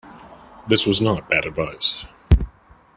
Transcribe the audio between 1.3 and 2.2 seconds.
advice.